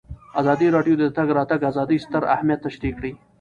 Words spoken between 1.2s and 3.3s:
راتګ ازادي ستر اهميت تشریح کړی.